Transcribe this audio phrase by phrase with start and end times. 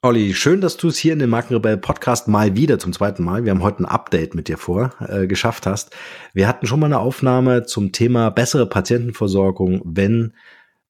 [0.00, 3.44] Olli, schön, dass du es hier in dem Markenrebell Podcast mal wieder zum zweiten Mal,
[3.44, 5.90] wir haben heute ein Update mit dir vor, äh, geschafft hast.
[6.32, 10.34] Wir hatten schon mal eine Aufnahme zum Thema bessere Patientenversorgung, wenn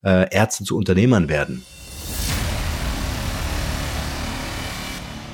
[0.04, 1.64] äh, Ärzte zu Unternehmern werden.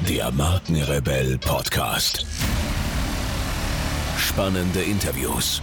[0.09, 2.25] Der Markenrebell Podcast.
[4.17, 5.63] Spannende Interviews,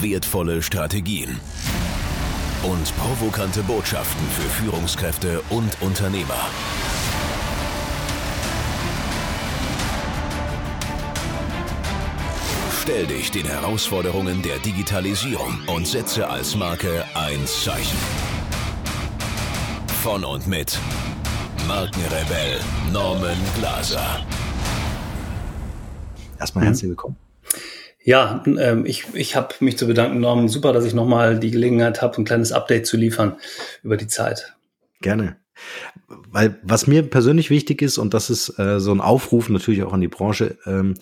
[0.00, 1.38] wertvolle Strategien
[2.64, 6.48] und provokante Botschaften für Führungskräfte und Unternehmer.
[12.84, 17.96] Stell dich den Herausforderungen der Digitalisierung und setze als Marke ein Zeichen.
[20.02, 20.78] Von und mit
[21.66, 22.60] Markenrebell
[22.92, 24.26] Norman Glaser.
[26.38, 27.16] Erstmal herzlich willkommen.
[28.02, 30.50] Ja, ähm, ich, ich habe mich zu bedanken, Norman.
[30.50, 33.38] Super, dass ich nochmal die Gelegenheit habe, ein kleines Update zu liefern
[33.82, 34.58] über die Zeit.
[35.00, 35.38] Gerne.
[36.08, 39.92] Weil was mir persönlich wichtig ist, und das ist äh, so ein Aufruf natürlich auch
[39.92, 40.94] an die Branche, ähm,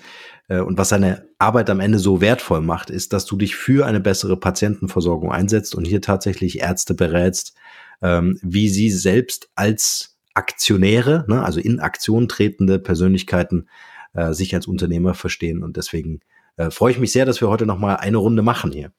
[0.48, 3.86] äh, und was seine Arbeit am Ende so wertvoll macht, ist, dass du dich für
[3.86, 7.55] eine bessere Patientenversorgung einsetzt und hier tatsächlich Ärzte berätst,
[8.03, 13.69] ähm, wie sie selbst als Aktionäre, ne, also in Aktion tretende Persönlichkeiten,
[14.14, 15.62] äh, sich als Unternehmer verstehen.
[15.62, 16.20] Und deswegen
[16.56, 18.92] äh, freue ich mich sehr, dass wir heute noch mal eine Runde machen hier.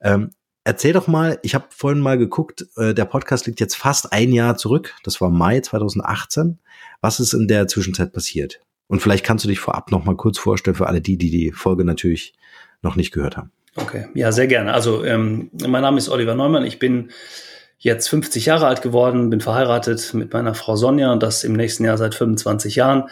[0.00, 0.30] Ähm,
[0.66, 4.32] erzähl doch mal, ich habe vorhin mal geguckt, äh, der Podcast liegt jetzt fast ein
[4.32, 4.94] Jahr zurück.
[5.04, 6.58] Das war Mai 2018.
[7.00, 8.60] Was ist in der Zwischenzeit passiert?
[8.88, 11.52] Und vielleicht kannst du dich vorab noch mal kurz vorstellen für alle die, die die
[11.52, 12.34] Folge natürlich
[12.82, 13.52] noch nicht gehört haben.
[13.76, 14.74] Okay, ja, sehr gerne.
[14.74, 16.64] Also ähm, mein Name ist Oliver Neumann.
[16.64, 17.10] Ich bin
[17.78, 21.84] jetzt 50 Jahre alt geworden, bin verheiratet mit meiner Frau Sonja und das im nächsten
[21.84, 23.04] Jahr seit 25 Jahren.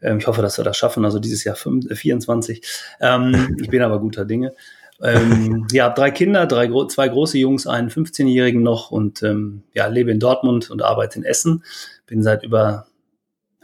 [0.00, 2.62] Ähm, ich hoffe, dass wir das schaffen, also dieses Jahr 5, äh, 24.
[3.00, 4.54] Ähm, ich bin aber guter Dinge.
[5.02, 10.10] Ähm, ja, drei Kinder, drei, zwei große Jungs, einen 15-Jährigen noch und ähm, ja, lebe
[10.10, 11.64] in Dortmund und arbeite in Essen.
[12.06, 12.86] Bin seit über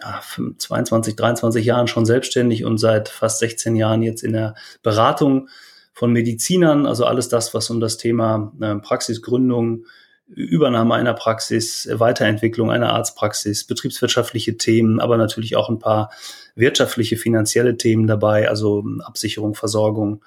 [0.00, 0.20] ja,
[0.58, 5.48] 22, 23 Jahren schon selbstständig und seit fast 16 Jahren jetzt in der Beratung
[5.92, 9.84] von Medizinern, also alles das, was um das Thema äh, Praxisgründung,
[10.28, 16.10] Übernahme einer Praxis, Weiterentwicklung einer Arztpraxis, betriebswirtschaftliche Themen, aber natürlich auch ein paar
[16.54, 20.22] wirtschaftliche, finanzielle Themen dabei, also Absicherung, Versorgung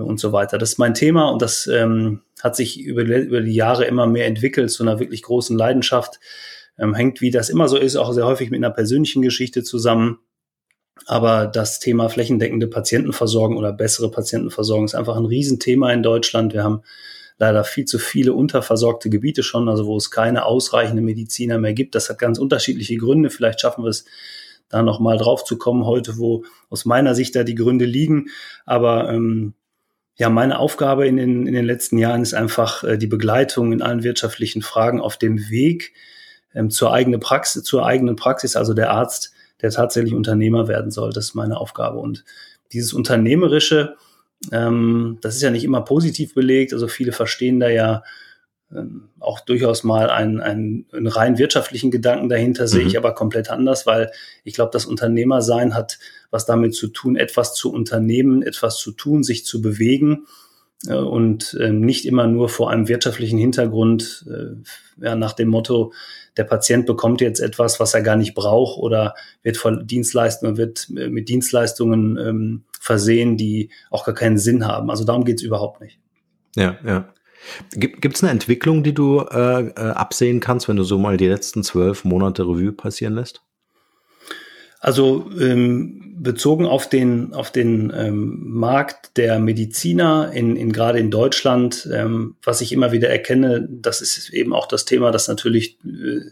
[0.00, 0.58] und so weiter.
[0.58, 4.26] Das ist mein Thema und das ähm, hat sich über, über die Jahre immer mehr
[4.26, 6.18] entwickelt zu einer wirklich großen Leidenschaft
[6.78, 10.18] ähm, hängt, wie das immer so ist, auch sehr häufig mit einer persönlichen Geschichte zusammen.
[11.06, 16.52] Aber das Thema flächendeckende Patientenversorgung oder bessere Patientenversorgung ist einfach ein Riesenthema in Deutschland.
[16.52, 16.82] Wir haben
[17.38, 21.94] leider viel zu viele unterversorgte Gebiete schon, also wo es keine ausreichenden Mediziner mehr gibt.
[21.94, 23.30] Das hat ganz unterschiedliche Gründe.
[23.30, 24.04] Vielleicht schaffen wir es
[24.68, 28.26] da nochmal drauf zu kommen heute, wo aus meiner Sicht da die Gründe liegen.
[28.64, 29.54] Aber ähm,
[30.16, 33.82] ja, meine Aufgabe in den, in den letzten Jahren ist einfach äh, die Begleitung in
[33.82, 35.94] allen wirtschaftlichen Fragen auf dem Weg
[36.54, 41.12] ähm, zur eigenen Praxis, zur eigenen Praxis, also der Arzt, der tatsächlich Unternehmer werden soll.
[41.12, 41.98] Das ist meine Aufgabe.
[41.98, 42.24] Und
[42.72, 43.96] dieses Unternehmerische,
[44.50, 46.72] ähm, das ist ja nicht immer positiv belegt.
[46.72, 48.02] Also viele verstehen da ja
[49.20, 52.68] auch durchaus mal einen, einen, einen rein wirtschaftlichen Gedanken dahinter, mhm.
[52.68, 54.10] sehe ich aber komplett anders, weil
[54.44, 55.98] ich glaube, das Unternehmersein hat
[56.30, 60.26] was damit zu tun, etwas zu unternehmen, etwas zu tun, sich zu bewegen
[60.86, 65.92] äh, und äh, nicht immer nur vor einem wirtschaftlichen Hintergrund, äh, ja, nach dem Motto,
[66.36, 70.88] der Patient bekommt jetzt etwas, was er gar nicht braucht oder wird von Dienstleistungen, wird
[70.96, 74.90] äh, mit Dienstleistungen ähm, versehen, die auch gar keinen Sinn haben.
[74.90, 75.98] Also darum geht's überhaupt nicht.
[76.56, 77.12] Ja, ja.
[77.72, 81.28] Gibt es eine Entwicklung, die du äh, äh, absehen kannst, wenn du so mal die
[81.28, 83.42] letzten zwölf Monate Revue passieren lässt?
[84.80, 91.10] Also ähm, bezogen auf den, auf den ähm, Markt der Mediziner, in, in, gerade in
[91.10, 95.78] Deutschland, ähm, was ich immer wieder erkenne, das ist eben auch das Thema, dass natürlich
[95.84, 96.30] äh,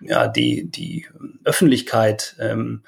[0.00, 1.06] ja, die, die
[1.44, 2.82] Öffentlichkeit ähm,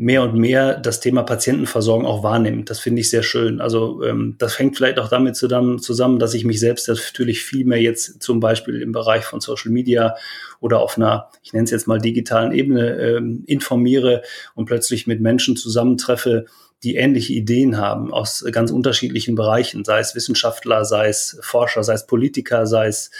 [0.00, 2.70] mehr und mehr das Thema Patientenversorgung auch wahrnimmt.
[2.70, 3.60] Das finde ich sehr schön.
[3.60, 7.82] Also ähm, das hängt vielleicht auch damit zusammen, dass ich mich selbst natürlich viel mehr
[7.82, 10.14] jetzt zum Beispiel im Bereich von Social Media
[10.60, 14.22] oder auf einer, ich nenne es jetzt mal digitalen Ebene ähm, informiere
[14.54, 16.46] und plötzlich mit Menschen zusammentreffe,
[16.84, 21.94] die ähnliche Ideen haben aus ganz unterschiedlichen Bereichen, sei es Wissenschaftler, sei es Forscher, sei
[21.94, 23.10] es Politiker, sei es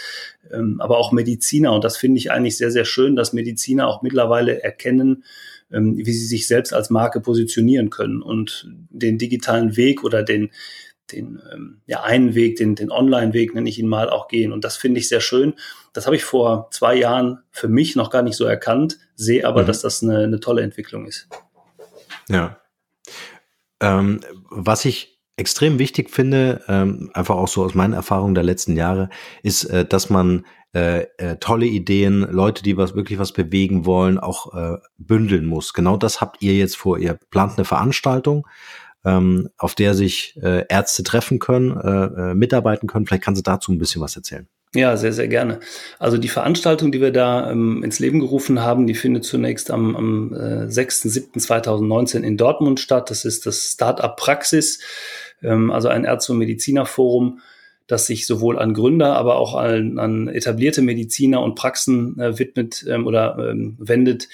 [0.49, 1.73] ähm, aber auch Mediziner.
[1.73, 5.25] Und das finde ich eigentlich sehr, sehr schön, dass Mediziner auch mittlerweile erkennen,
[5.71, 10.51] ähm, wie sie sich selbst als Marke positionieren können und den digitalen Weg oder den,
[11.11, 14.51] den ähm, ja, einen Weg, den, den Online-Weg, nenne ich ihn mal, auch gehen.
[14.51, 15.53] Und das finde ich sehr schön.
[15.93, 19.63] Das habe ich vor zwei Jahren für mich noch gar nicht so erkannt, sehe aber,
[19.63, 19.67] mhm.
[19.67, 21.27] dass das eine, eine tolle Entwicklung ist.
[22.27, 22.59] Ja.
[23.81, 24.19] Ähm,
[24.49, 29.09] was ich extrem wichtig finde, ähm, einfach auch so aus meinen Erfahrungen der letzten Jahre,
[29.41, 30.45] ist, äh, dass man
[30.75, 35.73] äh, äh, tolle Ideen, Leute, die was wirklich was bewegen wollen, auch äh, bündeln muss.
[35.73, 36.99] Genau das habt ihr jetzt vor.
[36.99, 38.45] Ihr plant eine Veranstaltung,
[39.03, 43.07] ähm, auf der sich äh, Ärzte treffen können, äh, äh, mitarbeiten können.
[43.07, 44.47] Vielleicht kannst du dazu ein bisschen was erzählen.
[44.75, 45.59] Ja, sehr, sehr gerne.
[45.97, 49.95] Also die Veranstaltung, die wir da ähm, ins Leben gerufen haben, die findet zunächst am,
[49.95, 53.09] am äh, 6.7.2019 in Dortmund statt.
[53.09, 54.79] Das ist das Startup Praxis,
[55.41, 57.39] ähm, also ein Ärzte- und Medizinerforum,
[57.87, 62.85] das sich sowohl an Gründer, aber auch an, an etablierte Mediziner und Praxen äh, widmet
[62.87, 64.27] ähm, oder ähm, wendet,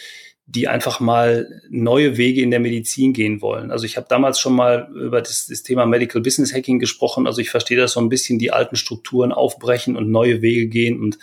[0.47, 3.71] die einfach mal neue Wege in der Medizin gehen wollen.
[3.71, 7.25] Also ich habe damals schon mal über das, das, Thema Medical Business Hacking gesprochen.
[7.25, 10.99] Also ich verstehe das so ein bisschen, die alten Strukturen aufbrechen und neue Wege gehen
[10.99, 11.17] und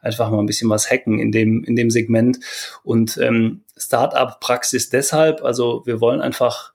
[0.00, 2.38] einfach mal ein bisschen was hacken in dem, in dem Segment.
[2.84, 6.72] Und ähm, Startup-Praxis deshalb, also wir wollen einfach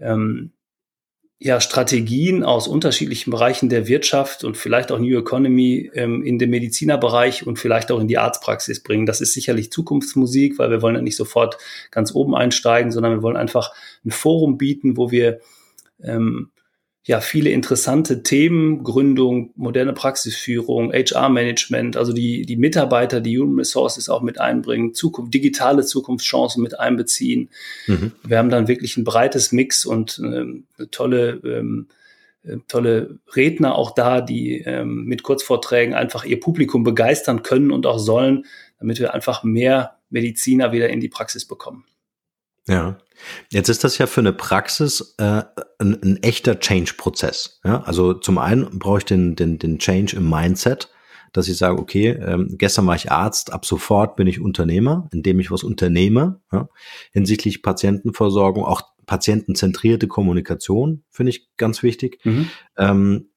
[0.00, 0.50] ähm,
[1.38, 6.48] ja, Strategien aus unterschiedlichen Bereichen der Wirtschaft und vielleicht auch New Economy ähm, in den
[6.48, 9.04] Medizinerbereich und vielleicht auch in die Arztpraxis bringen.
[9.04, 11.58] Das ist sicherlich Zukunftsmusik, weil wir wollen ja nicht sofort
[11.90, 13.72] ganz oben einsteigen, sondern wir wollen einfach
[14.04, 15.40] ein Forum bieten, wo wir
[16.02, 16.50] ähm,
[17.06, 24.08] ja viele interessante Themen, Gründung, moderne Praxisführung, HR-Management, also die, die Mitarbeiter, die Human Resources
[24.08, 27.48] auch mit einbringen, Zukunft, digitale Zukunftschancen mit einbeziehen.
[27.86, 28.10] Mhm.
[28.24, 31.86] Wir haben dann wirklich ein breites Mix und ähm, eine tolle, ähm,
[32.42, 37.86] äh, tolle Redner auch da, die ähm, mit Kurzvorträgen einfach ihr Publikum begeistern können und
[37.86, 38.46] auch sollen,
[38.80, 41.84] damit wir einfach mehr Mediziner wieder in die Praxis bekommen.
[42.68, 42.98] Ja.
[43.50, 45.42] Jetzt ist das ja für eine Praxis äh,
[45.78, 47.60] ein, ein echter Change-Prozess.
[47.64, 47.82] Ja?
[47.82, 50.90] Also zum einen brauche ich den, den, den Change im Mindset,
[51.32, 55.40] dass ich sage, okay, ähm, gestern war ich Arzt, ab sofort bin ich Unternehmer, indem
[55.40, 56.68] ich was unternehme, ja?
[57.12, 62.20] hinsichtlich Patientenversorgung, auch patientenzentrierte Kommunikation, finde ich ganz wichtig.
[62.24, 62.50] Mhm.
[62.76, 63.30] Ähm,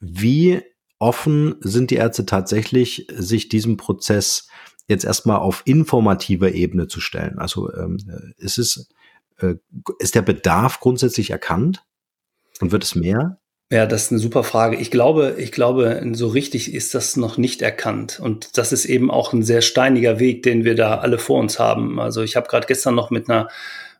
[0.00, 0.62] wie
[0.98, 4.48] offen sind die Ärzte tatsächlich, sich diesem Prozess
[4.90, 7.38] jetzt erstmal auf informativer Ebene zu stellen?
[7.38, 7.96] Also ähm,
[8.36, 8.88] ist es,
[9.38, 9.54] äh,
[9.98, 11.82] ist der Bedarf grundsätzlich erkannt
[12.60, 13.38] und wird es mehr?
[13.72, 14.76] Ja, das ist eine super Frage.
[14.76, 18.18] Ich glaube, ich glaube, so richtig ist das noch nicht erkannt.
[18.20, 21.60] Und das ist eben auch ein sehr steiniger Weg, den wir da alle vor uns
[21.60, 22.00] haben.
[22.00, 23.48] Also ich habe gerade gestern noch mit einer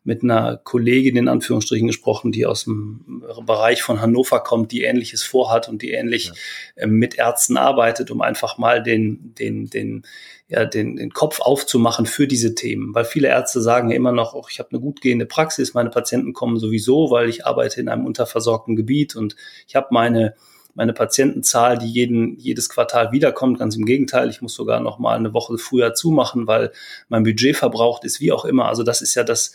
[0.02, 5.22] mit einer Kollegin in Anführungsstrichen gesprochen, die aus dem Bereich von Hannover kommt, die Ähnliches
[5.22, 6.32] vorhat und die ähnlich
[6.76, 6.84] ja.
[6.84, 10.02] äh, mit Ärzten arbeitet, um einfach mal den, den, den,
[10.50, 12.92] ja, den, den Kopf aufzumachen für diese Themen.
[12.92, 16.32] Weil viele Ärzte sagen ja immer noch, ich habe eine gut gehende Praxis, meine Patienten
[16.32, 19.36] kommen sowieso, weil ich arbeite in einem unterversorgten Gebiet und
[19.66, 20.34] ich habe meine
[20.74, 23.58] meine Patientenzahl, die jeden, jedes Quartal wiederkommt.
[23.58, 26.70] Ganz im Gegenteil, ich muss sogar noch mal eine Woche früher zumachen, weil
[27.08, 28.66] mein Budget verbraucht ist, wie auch immer.
[28.66, 29.52] Also das ist ja das,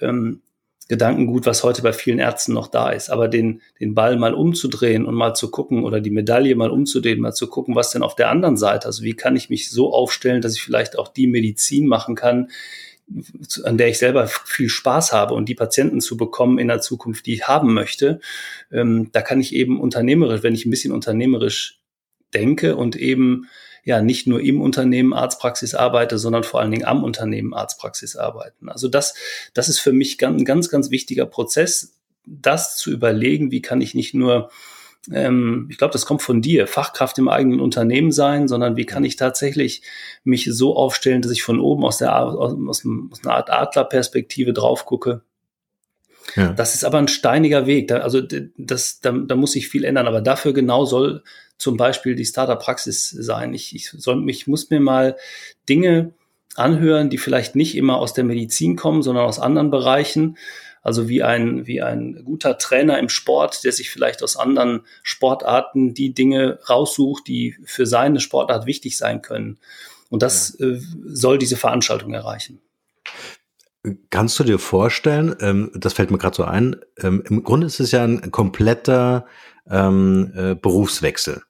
[0.00, 0.40] ähm,
[0.92, 3.08] Gedankengut, was heute bei vielen Ärzten noch da ist.
[3.08, 7.18] Aber den, den Ball mal umzudrehen und mal zu gucken oder die Medaille mal umzudrehen,
[7.18, 9.94] mal zu gucken, was denn auf der anderen Seite, also wie kann ich mich so
[9.94, 12.50] aufstellen, dass ich vielleicht auch die Medizin machen kann,
[13.64, 17.24] an der ich selber viel Spaß habe und die Patienten zu bekommen in der Zukunft,
[17.24, 18.20] die ich haben möchte,
[18.70, 21.80] ähm, da kann ich eben unternehmerisch, wenn ich ein bisschen unternehmerisch
[22.34, 23.46] denke und eben
[23.84, 28.68] ja nicht nur im Unternehmen Arztpraxis arbeite, sondern vor allen Dingen am Unternehmen Arztpraxis arbeiten.
[28.68, 29.14] Also das,
[29.54, 31.94] das ist für mich ein ganz, ganz wichtiger Prozess,
[32.24, 34.50] das zu überlegen, wie kann ich nicht nur
[35.10, 39.04] ähm, ich glaube, das kommt von dir, Fachkraft im eigenen Unternehmen sein, sondern wie kann
[39.04, 39.82] ich tatsächlich
[40.22, 44.52] mich so aufstellen, dass ich von oben aus der aus, aus, aus einer Art Adlerperspektive
[44.52, 45.22] drauf gucke.
[46.36, 46.52] Ja.
[46.52, 47.88] Das ist aber ein steiniger Weg.
[47.88, 48.20] Da, also
[48.56, 50.06] das, da, da muss sich viel ändern.
[50.06, 51.24] Aber dafür genau soll
[51.62, 53.54] zum Beispiel die Startup-Praxis sein.
[53.54, 55.16] Ich, ich, soll, ich muss mir mal
[55.68, 56.12] Dinge
[56.56, 60.36] anhören, die vielleicht nicht immer aus der Medizin kommen, sondern aus anderen Bereichen.
[60.82, 65.94] Also wie ein, wie ein guter Trainer im Sport, der sich vielleicht aus anderen Sportarten
[65.94, 69.58] die Dinge raussucht, die für seine Sportart wichtig sein können.
[70.10, 70.66] Und das ja.
[70.66, 72.60] äh, soll diese Veranstaltung erreichen.
[74.10, 77.78] Kannst du dir vorstellen, ähm, das fällt mir gerade so ein, ähm, im Grunde ist
[77.78, 79.26] es ja ein kompletter
[79.68, 81.42] ähm, äh, Berufswechsel.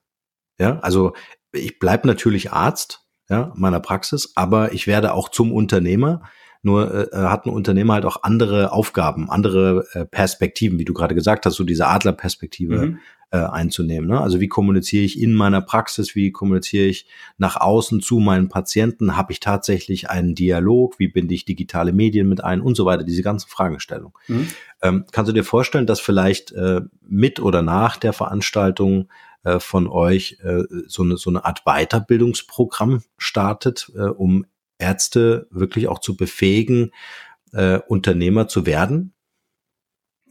[0.59, 1.13] Ja, also
[1.51, 6.21] ich bleibe natürlich Arzt ja, meiner Praxis, aber ich werde auch zum Unternehmer.
[6.65, 10.93] Nur äh, äh, hat ein Unternehmer halt auch andere Aufgaben, andere äh, Perspektiven, wie du
[10.93, 12.99] gerade gesagt hast, so diese Adlerperspektive mhm.
[13.31, 14.09] äh, einzunehmen.
[14.09, 14.21] Ne?
[14.21, 17.05] Also wie kommuniziere ich in meiner Praxis, wie kommuniziere ich
[17.37, 22.29] nach außen zu meinen Patienten, habe ich tatsächlich einen Dialog, wie binde ich digitale Medien
[22.29, 24.13] mit ein und so weiter, diese ganzen Fragestellungen.
[24.29, 24.47] Mhm.
[24.81, 29.09] Ähm, kannst du dir vorstellen, dass vielleicht äh, mit oder nach der Veranstaltung
[29.43, 34.45] äh, von euch äh, so, eine, so eine Art Weiterbildungsprogramm startet, äh, um
[34.77, 36.91] Ärzte wirklich auch zu befähigen,
[37.53, 39.13] äh, Unternehmer zu werden?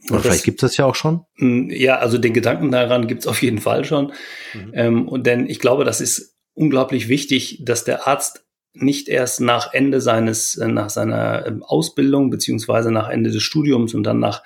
[0.09, 1.25] Und vielleicht gibt es das ja auch schon.
[1.35, 4.11] Hm, ja, also den Gedanken daran gibt es auf jeden Fall schon.
[4.53, 4.71] Mhm.
[4.73, 9.73] Ähm, und denn ich glaube, das ist unglaublich wichtig, dass der Arzt nicht erst nach
[9.73, 14.43] Ende seines, äh, nach seiner ähm, Ausbildung beziehungsweise nach Ende des Studiums und dann nach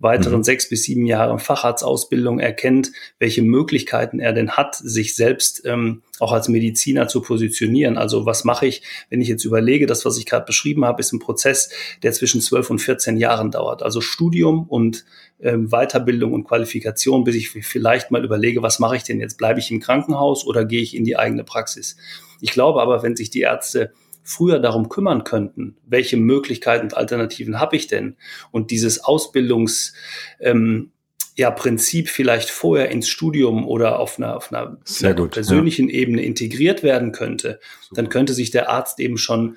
[0.00, 0.44] weiteren mhm.
[0.44, 6.32] sechs bis sieben Jahren Facharztausbildung erkennt, welche Möglichkeiten er denn hat, sich selbst ähm, auch
[6.32, 7.98] als Mediziner zu positionieren.
[7.98, 11.12] Also was mache ich, wenn ich jetzt überlege, das, was ich gerade beschrieben habe, ist
[11.12, 11.70] ein Prozess,
[12.02, 13.82] der zwischen zwölf und 14 Jahren dauert.
[13.82, 15.04] Also Studium und
[15.40, 19.36] ähm, Weiterbildung und Qualifikation, bis ich vielleicht mal überlege, was mache ich denn jetzt?
[19.36, 21.96] Bleibe ich im Krankenhaus oder gehe ich in die eigene Praxis?
[22.40, 23.92] Ich glaube aber, wenn sich die Ärzte
[24.28, 28.16] früher darum kümmern könnten, welche Möglichkeiten und Alternativen habe ich denn?
[28.50, 29.94] Und dieses Ausbildungs,
[30.38, 30.92] ähm,
[31.34, 35.94] ja, Prinzip vielleicht vorher ins Studium oder auf einer, auf einer, einer gut, persönlichen ja.
[35.94, 37.94] Ebene integriert werden könnte, Super.
[37.94, 39.56] dann könnte sich der Arzt eben schon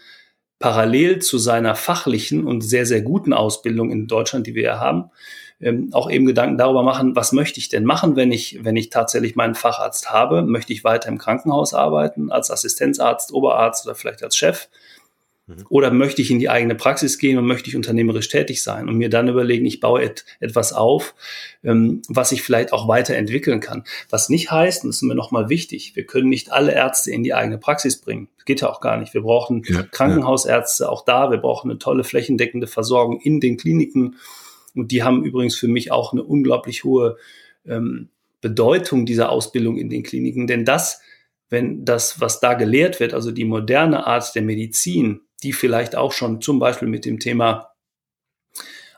[0.60, 5.10] parallel zu seiner fachlichen und sehr, sehr guten Ausbildung in Deutschland, die wir ja haben,
[5.62, 8.90] ähm, auch eben Gedanken darüber machen, was möchte ich denn machen, wenn ich, wenn ich
[8.90, 10.42] tatsächlich meinen Facharzt habe?
[10.42, 14.68] Möchte ich weiter im Krankenhaus arbeiten, als Assistenzarzt, Oberarzt oder vielleicht als Chef?
[15.48, 15.66] Mhm.
[15.70, 18.98] Oder möchte ich in die eigene Praxis gehen und möchte ich unternehmerisch tätig sein und
[18.98, 21.16] mir dann überlegen, ich baue et etwas auf,
[21.64, 23.84] ähm, was ich vielleicht auch weiterentwickeln kann.
[24.10, 27.24] Was nicht heißt, und das ist mir nochmal wichtig, wir können nicht alle Ärzte in
[27.24, 28.30] die eigene Praxis bringen.
[28.38, 29.14] Das geht ja auch gar nicht.
[29.14, 31.32] Wir brauchen ja, Krankenhausärzte auch da.
[31.32, 34.16] Wir brauchen eine tolle flächendeckende Versorgung in den Kliniken.
[34.76, 37.18] Und die haben übrigens für mich auch eine unglaublich hohe
[37.66, 38.10] ähm,
[38.42, 40.48] Bedeutung dieser Ausbildung in den Kliniken.
[40.48, 41.02] Denn das,
[41.50, 46.12] wenn das, was da gelehrt wird, also die moderne Art der Medizin, die vielleicht auch
[46.12, 47.71] schon zum Beispiel mit dem Thema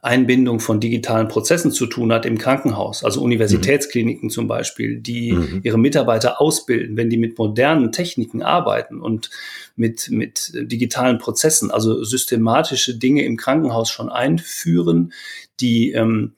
[0.03, 4.31] Einbindung von digitalen Prozessen zu tun hat im Krankenhaus, also Universitätskliniken mhm.
[4.31, 5.61] zum Beispiel, die mhm.
[5.63, 9.29] ihre Mitarbeiter ausbilden, wenn die mit modernen Techniken arbeiten und
[9.77, 15.13] mit, mit digitalen Prozessen, also systematische Dinge im Krankenhaus schon einführen,
[15.61, 16.33] die ähm,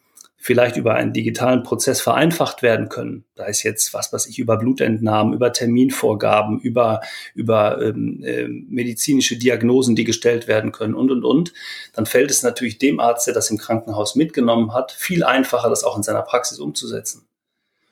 [0.46, 3.26] vielleicht über einen digitalen Prozess vereinfacht werden können.
[3.34, 7.02] Da ist jetzt was, was ich über Blutentnahmen, über Terminvorgaben, über,
[7.34, 11.54] über ähm, äh, medizinische Diagnosen, die gestellt werden können und, und, und.
[11.94, 15.84] Dann fällt es natürlich dem Arzt, der das im Krankenhaus mitgenommen hat, viel einfacher, das
[15.84, 17.26] auch in seiner Praxis umzusetzen.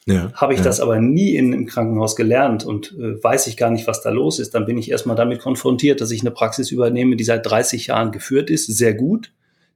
[0.05, 0.65] Ja, Habe ich ja.
[0.65, 4.11] das aber nie in, im Krankenhaus gelernt und äh, weiß ich gar nicht, was da
[4.11, 7.47] los ist, dann bin ich erstmal damit konfrontiert, dass ich eine Praxis übernehme, die seit
[7.47, 9.31] 30 Jahren geführt ist, sehr gut,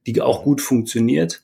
[0.06, 1.42] die auch gut funktioniert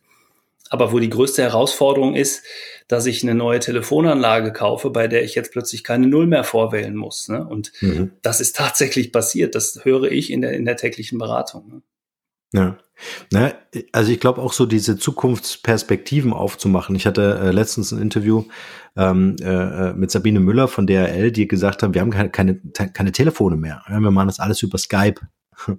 [0.75, 2.43] aber wo die größte Herausforderung ist,
[2.89, 6.97] dass ich eine neue Telefonanlage kaufe, bei der ich jetzt plötzlich keine Null mehr vorwählen
[6.97, 7.29] muss.
[7.29, 7.47] Ne?
[7.47, 8.11] Und mhm.
[8.23, 9.55] das ist tatsächlich passiert.
[9.55, 11.69] Das höre ich in der, in der täglichen Beratung.
[11.69, 11.83] Ne?
[12.53, 12.79] Ja.
[13.31, 13.53] Na,
[13.93, 16.97] also ich glaube auch so diese Zukunftsperspektiven aufzumachen.
[16.97, 18.45] Ich hatte äh, letztens ein Interview
[18.97, 22.61] ähm, äh, mit Sabine Müller von DRL, die gesagt haben, wir haben keine, keine,
[22.93, 23.83] keine Telefone mehr.
[23.89, 25.21] Wir machen das alles über Skype.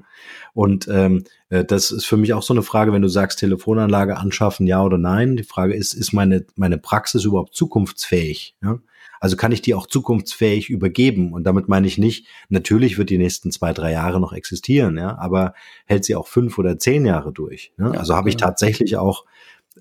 [0.53, 4.17] Und ähm, äh, das ist für mich auch so eine Frage, wenn du sagst, Telefonanlage
[4.17, 5.35] anschaffen, ja oder nein.
[5.35, 8.55] Die Frage ist, ist meine, meine Praxis überhaupt zukunftsfähig?
[8.63, 8.79] Ja?
[9.19, 11.33] Also kann ich die auch zukunftsfähig übergeben?
[11.33, 15.17] Und damit meine ich nicht, natürlich wird die nächsten zwei, drei Jahre noch existieren, ja,
[15.17, 15.53] aber
[15.85, 17.73] hält sie auch fünf oder zehn Jahre durch?
[17.77, 17.91] Ne?
[17.93, 19.25] Ja, also habe ich tatsächlich auch,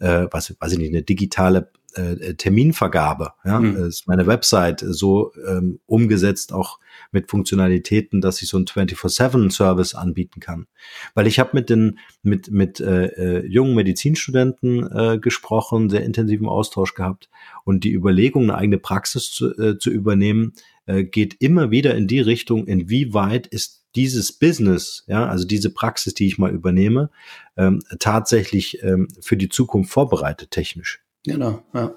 [0.01, 3.33] äh, was weiß ich nicht, eine digitale äh, Terminvergabe.
[3.45, 3.77] Ja, mhm.
[3.87, 6.79] ist meine Website so ähm, umgesetzt, auch
[7.13, 10.67] mit Funktionalitäten, dass ich so einen 24/7-Service anbieten kann.
[11.15, 16.49] Weil ich habe mit den mit mit äh, äh, jungen Medizinstudenten äh, gesprochen, sehr intensiven
[16.49, 17.31] Austausch gehabt
[17.65, 20.55] und die Überlegung, eine eigene Praxis zu, äh, zu übernehmen,
[20.87, 26.15] äh, geht immer wieder in die Richtung, inwieweit ist dieses Business, ja, also diese Praxis,
[26.15, 27.11] die ich mal übernehme,
[27.57, 31.03] ähm, tatsächlich ähm, für die Zukunft vorbereitet technisch.
[31.25, 31.95] Genau, ja.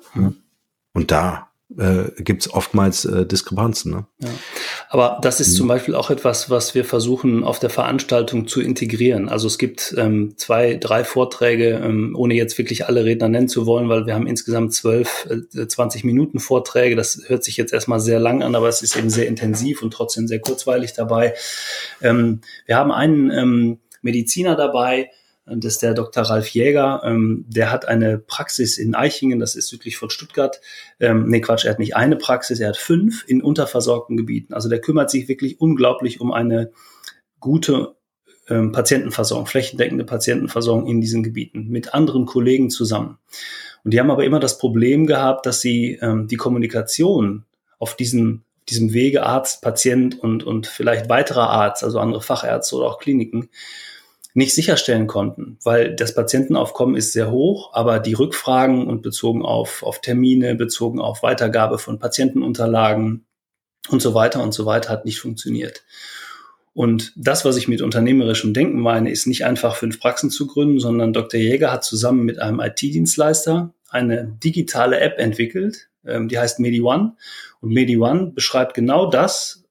[0.93, 3.91] Und da äh, gibt es oftmals äh, Diskrepanzen.
[3.91, 4.05] Ne?
[4.19, 4.29] Ja.
[4.89, 5.57] Aber das ist mhm.
[5.57, 9.27] zum Beispiel auch etwas, was wir versuchen auf der Veranstaltung zu integrieren.
[9.27, 13.65] Also es gibt ähm, zwei, drei Vorträge, ähm, ohne jetzt wirklich alle Redner nennen zu
[13.65, 16.95] wollen, weil wir haben insgesamt zwölf, äh, 20 Minuten Vorträge.
[16.95, 19.91] Das hört sich jetzt erstmal sehr lang an, aber es ist eben sehr intensiv und
[19.91, 21.33] trotzdem sehr kurzweilig dabei.
[22.01, 25.09] Ähm, wir haben einen ähm, Mediziner dabei,
[25.49, 26.23] das ist der Dr.
[26.23, 27.01] Ralf Jäger.
[27.03, 30.59] Ähm, der hat eine Praxis in Eichingen, das ist südlich von Stuttgart.
[30.99, 34.53] Ähm, nee, Quatsch, er hat nicht eine Praxis, er hat fünf in unterversorgten Gebieten.
[34.53, 36.71] Also der kümmert sich wirklich unglaublich um eine
[37.39, 37.95] gute
[38.49, 43.17] ähm, Patientenversorgung, flächendeckende Patientenversorgung in diesen Gebieten mit anderen Kollegen zusammen.
[43.83, 47.45] Und die haben aber immer das Problem gehabt, dass sie ähm, die Kommunikation
[47.79, 52.87] auf diesen diesem Wege Arzt, Patient und, und vielleicht weiterer Arzt, also andere Fachärzte oder
[52.87, 53.49] auch Kliniken,
[54.37, 59.81] nicht sicherstellen konnten, weil das Patientenaufkommen ist sehr hoch, aber die Rückfragen und bezogen auf,
[59.81, 63.25] auf Termine, bezogen auf Weitergabe von Patientenunterlagen
[63.89, 65.83] und so weiter und so weiter hat nicht funktioniert.
[66.75, 70.79] Und das, was ich mit unternehmerischem Denken meine, ist nicht einfach fünf Praxen zu gründen,
[70.79, 71.39] sondern Dr.
[71.39, 77.15] Jäger hat zusammen mit einem IT-Dienstleister eine digitale App entwickelt, ähm, die heißt MediOne.
[77.59, 79.63] Und MediOne beschreibt genau das,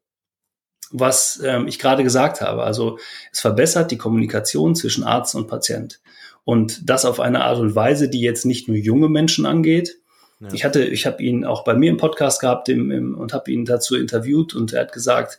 [0.98, 2.62] was ähm, ich gerade gesagt habe.
[2.62, 2.98] Also
[3.32, 6.00] es verbessert die Kommunikation zwischen Arzt und Patient.
[6.44, 9.98] Und das auf eine Art und Weise, die jetzt nicht nur junge Menschen angeht.
[10.40, 10.48] Ja.
[10.52, 13.50] Ich hatte, ich habe ihn auch bei mir im Podcast gehabt im, im, und habe
[13.50, 15.38] ihn dazu interviewt und er hat gesagt,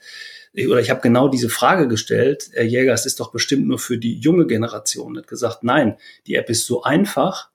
[0.54, 3.98] oder ich habe genau diese Frage gestellt, Herr Jäger, es ist doch bestimmt nur für
[3.98, 5.16] die junge Generation.
[5.16, 7.50] Er hat gesagt, nein, die App ist so einfach,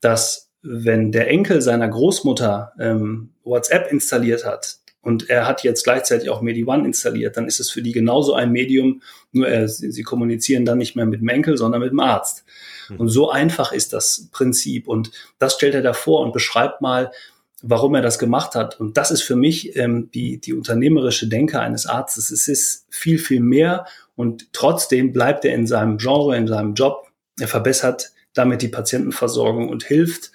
[0.00, 6.30] dass wenn der Enkel seiner Großmutter ähm, WhatsApp installiert hat, und er hat jetzt gleichzeitig
[6.30, 10.04] auch MediOne installiert, dann ist es für die genauso ein Medium, nur er, sie, sie
[10.04, 12.44] kommunizieren dann nicht mehr mit dem Enkel, sondern mit dem Arzt.
[12.88, 12.96] Mhm.
[13.00, 14.86] Und so einfach ist das Prinzip.
[14.86, 17.10] Und das stellt er da vor und beschreibt mal,
[17.62, 18.78] warum er das gemacht hat.
[18.78, 22.30] Und das ist für mich ähm, die, die unternehmerische Denke eines Arztes.
[22.30, 27.08] Es ist viel, viel mehr und trotzdem bleibt er in seinem Genre, in seinem Job.
[27.40, 30.30] Er verbessert damit die Patientenversorgung und hilft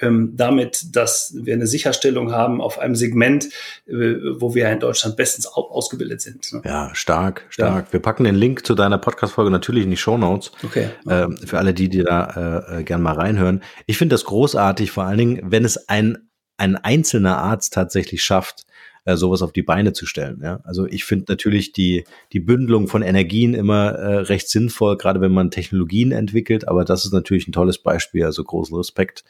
[0.00, 3.46] ähm, damit, dass wir eine Sicherstellung haben auf einem Segment,
[3.86, 6.52] äh, wo wir in Deutschland bestens ausgebildet sind.
[6.52, 6.62] Ne?
[6.64, 7.86] Ja, stark, stark.
[7.86, 7.92] Ja.
[7.92, 10.52] Wir packen den Link zu deiner Podcast-Folge natürlich in die Show Notes.
[10.64, 10.90] Okay.
[11.08, 13.62] Ähm, für alle die, die da äh, äh, gern mal reinhören.
[13.86, 18.66] Ich finde das großartig, vor allen Dingen, wenn es ein, ein einzelner Arzt tatsächlich schafft,
[19.08, 20.40] äh, sowas auf die Beine zu stellen.
[20.42, 20.60] Ja?
[20.64, 25.32] Also ich finde natürlich die, die Bündelung von Energien immer äh, recht sinnvoll, gerade wenn
[25.32, 29.24] man Technologien entwickelt, aber das ist natürlich ein tolles Beispiel, also großen Respekt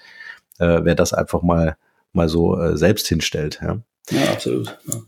[0.59, 1.77] äh, wer das einfach mal,
[2.12, 3.61] mal so äh, selbst hinstellt.
[3.62, 3.79] Ja,
[4.11, 4.79] ja absolut.
[4.87, 5.00] Ja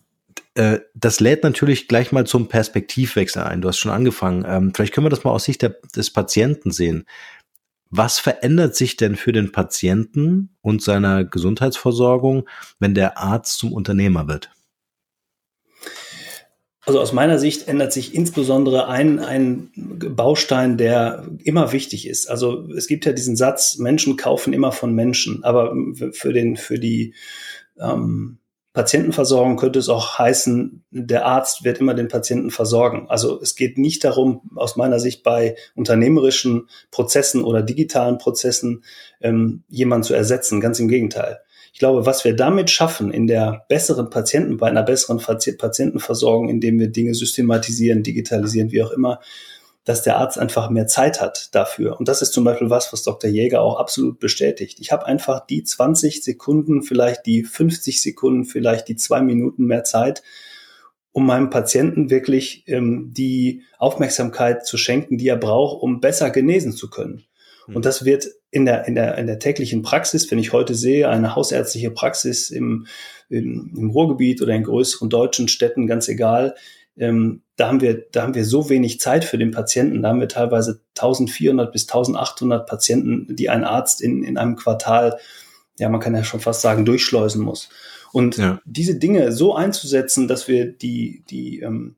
[0.55, 3.63] äh, das lädt natürlich gleich mal zum Perspektivwechsel ein.
[3.63, 4.45] Du hast schon angefangen.
[4.47, 7.07] Ähm, vielleicht können wir das mal aus Sicht der, des Patienten sehen.
[7.91, 14.29] Was verändert sich denn für den Patienten und seiner Gesundheitsversorgung, wenn der Arzt zum Unternehmer
[14.29, 14.51] wird?
[16.87, 22.31] Also aus meiner Sicht ändert sich insbesondere ein, ein Baustein, der immer wichtig ist.
[22.31, 25.75] Also es gibt ja diesen Satz, Menschen kaufen immer von Menschen, aber
[26.13, 27.15] für, den, für die
[27.79, 28.39] ähm,
[28.73, 33.07] Patientenversorgung könnte es auch heißen, der Arzt wird immer den Patienten versorgen.
[33.09, 38.85] Also es geht nicht darum, aus meiner Sicht bei unternehmerischen Prozessen oder digitalen Prozessen
[39.21, 40.61] ähm, jemanden zu ersetzen.
[40.61, 41.41] Ganz im Gegenteil.
[41.73, 46.79] Ich glaube, was wir damit schaffen in der besseren Patienten, bei einer besseren Patientenversorgung, indem
[46.79, 49.21] wir Dinge systematisieren, digitalisieren, wie auch immer,
[49.85, 51.99] dass der Arzt einfach mehr Zeit hat dafür.
[51.99, 53.31] Und das ist zum Beispiel was, was Dr.
[53.31, 54.79] Jäger auch absolut bestätigt.
[54.81, 59.85] Ich habe einfach die 20 Sekunden, vielleicht die 50 Sekunden, vielleicht die zwei Minuten mehr
[59.85, 60.23] Zeit,
[61.13, 66.73] um meinem Patienten wirklich ähm, die Aufmerksamkeit zu schenken, die er braucht, um besser genesen
[66.73, 67.25] zu können.
[67.67, 67.83] Und hm.
[67.83, 71.37] das wird in der, in der, in der täglichen Praxis, wenn ich heute sehe, eine
[71.37, 72.87] hausärztliche Praxis im,
[73.29, 76.55] im, im Ruhrgebiet oder in größeren deutschen Städten, ganz egal,
[76.97, 80.03] ähm, da haben wir, da haben wir so wenig Zeit für den Patienten.
[80.03, 85.19] Da haben wir teilweise 1400 bis 1800 Patienten, die ein Arzt in, in einem Quartal,
[85.79, 87.69] ja, man kann ja schon fast sagen, durchschleusen muss.
[88.13, 88.61] Und ja.
[88.65, 91.97] diese Dinge so einzusetzen, dass wir die, die, ähm,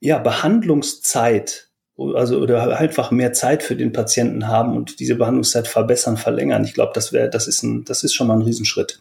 [0.00, 6.16] ja, Behandlungszeit also oder einfach mehr Zeit für den Patienten haben und diese Behandlungszeit verbessern,
[6.16, 6.64] verlängern.
[6.64, 9.00] Ich glaube, das wäre, das ist ein, das ist schon mal ein Riesenschritt.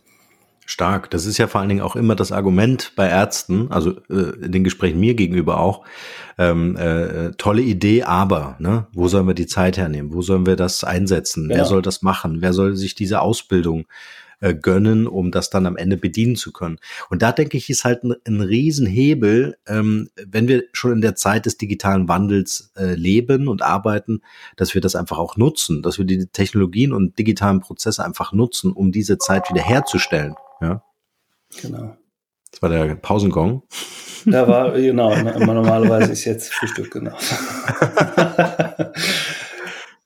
[0.67, 1.11] Stark.
[1.11, 4.51] Das ist ja vor allen Dingen auch immer das Argument bei Ärzten, also äh, in
[4.51, 5.83] den Gesprächen mir gegenüber auch.
[6.39, 10.11] Ähm, äh, tolle Idee, aber ne, wo sollen wir die Zeit hernehmen?
[10.11, 11.49] Wo sollen wir das einsetzen?
[11.51, 11.57] Ja.
[11.57, 12.41] Wer soll das machen?
[12.41, 13.85] Wer soll sich diese Ausbildung
[14.45, 16.77] äh, gönnen, um das dann am Ende bedienen zu können.
[17.09, 21.15] Und da denke ich, ist halt ein, ein Riesenhebel, ähm, wenn wir schon in der
[21.15, 24.21] Zeit des digitalen Wandels äh, leben und arbeiten,
[24.55, 28.71] dass wir das einfach auch nutzen, dass wir die Technologien und digitalen Prozesse einfach nutzen,
[28.71, 30.35] um diese Zeit wieder herzustellen.
[30.61, 30.83] Ja?
[31.63, 31.97] Genau.
[32.51, 33.63] Das war der Pausengong.
[34.27, 37.17] Da war, genau, normalerweise ist jetzt Frühstück, genau.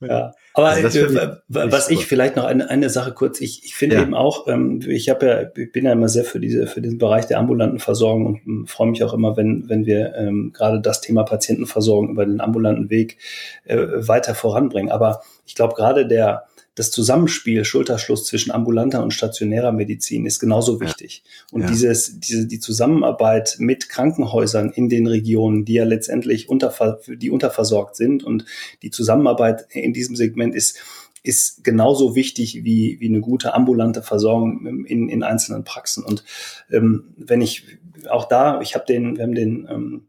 [0.00, 0.32] ja.
[0.54, 4.02] Aber also äh, was ich vielleicht noch eine, eine Sache kurz, ich, ich finde ja.
[4.02, 6.98] eben auch, ähm, ich habe ja, ich bin ja immer sehr für diese, für diesen
[6.98, 10.80] Bereich der ambulanten Versorgung und ähm, freue mich auch immer, wenn, wenn wir ähm, gerade
[10.80, 13.18] das Thema Patientenversorgung über den ambulanten Weg
[13.64, 14.90] äh, weiter voranbringen.
[14.90, 16.46] Aber ich glaube gerade der
[16.80, 21.22] das Zusammenspiel, Schulterschluss zwischen ambulanter und stationärer Medizin ist genauso wichtig.
[21.26, 21.42] Ja.
[21.52, 21.68] Und ja.
[21.68, 27.96] dieses, diese, die Zusammenarbeit mit Krankenhäusern in den Regionen, die ja letztendlich unterver, die unterversorgt
[27.96, 28.46] sind und
[28.82, 30.78] die Zusammenarbeit in diesem Segment ist,
[31.22, 36.02] ist genauso wichtig wie, wie eine gute ambulante Versorgung in, in einzelnen Praxen.
[36.02, 36.24] Und
[36.70, 37.66] ähm, wenn ich
[38.08, 40.06] auch da, ich habe den, wir haben den ähm,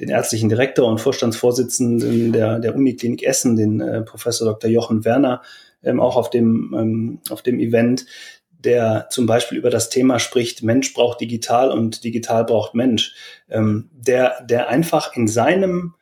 [0.00, 4.70] den ärztlichen Direktor und Vorstandsvorsitzenden der, der Uniklinik Essen, den äh, Professor Dr.
[4.70, 5.42] Jochen Werner,
[5.82, 8.06] ähm, auch auf dem, ähm, auf dem Event,
[8.50, 13.14] der zum Beispiel über das Thema spricht, Mensch braucht digital und digital braucht Mensch,
[13.50, 15.94] ähm, der, der einfach in seinem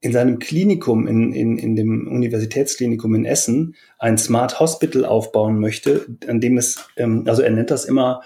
[0.00, 6.06] in seinem Klinikum, in, in, in dem Universitätsklinikum in Essen, ein Smart Hospital aufbauen möchte,
[6.28, 8.22] an dem es, ähm, also er nennt das immer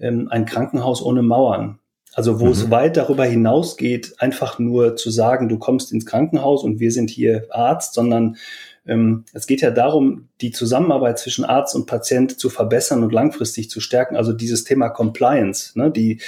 [0.00, 1.78] ähm, ein Krankenhaus ohne Mauern.
[2.14, 2.52] Also wo mhm.
[2.52, 7.08] es weit darüber hinausgeht, einfach nur zu sagen, du kommst ins Krankenhaus und wir sind
[7.08, 8.36] hier Arzt, sondern
[8.84, 13.80] es geht ja darum, die Zusammenarbeit zwischen Arzt und Patient zu verbessern und langfristig zu
[13.80, 14.16] stärken.
[14.16, 16.20] Also dieses Thema Compliance, ne, die,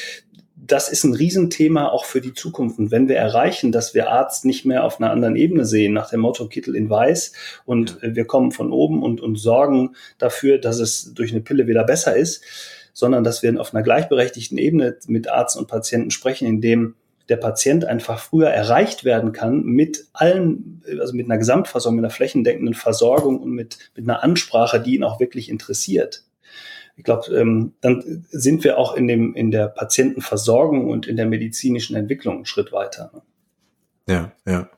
[0.54, 2.78] das ist ein Riesenthema auch für die Zukunft.
[2.78, 6.10] Und wenn wir erreichen, dass wir Arzt nicht mehr auf einer anderen Ebene sehen, nach
[6.10, 7.32] dem Motto Kittel in Weiß
[7.64, 8.14] und ja.
[8.14, 12.16] wir kommen von oben und, und sorgen dafür, dass es durch eine Pille wieder besser
[12.16, 12.42] ist,
[12.92, 16.94] sondern dass wir auf einer gleichberechtigten Ebene mit Arzt und Patienten sprechen, indem
[17.28, 22.14] der Patient einfach früher erreicht werden kann mit allen, also mit einer Gesamtversorgung, mit einer
[22.14, 26.24] flächendeckenden Versorgung und mit, mit einer Ansprache, die ihn auch wirklich interessiert.
[26.96, 31.26] Ich glaube, ähm, dann sind wir auch in dem, in der Patientenversorgung und in der
[31.26, 33.10] medizinischen Entwicklung einen Schritt weiter.
[34.06, 34.68] Ja, ja.